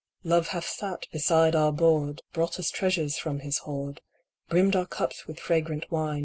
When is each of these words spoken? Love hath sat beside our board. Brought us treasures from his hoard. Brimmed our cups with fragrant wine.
Love 0.23 0.47
hath 0.47 0.65
sat 0.67 1.05
beside 1.11 1.55
our 1.55 1.71
board. 1.71 2.23
Brought 2.33 2.57
us 2.57 2.71
treasures 2.71 3.19
from 3.19 3.41
his 3.41 3.59
hoard. 3.59 4.01
Brimmed 4.49 4.75
our 4.75 4.87
cups 4.87 5.27
with 5.27 5.39
fragrant 5.39 5.91
wine. 5.91 6.19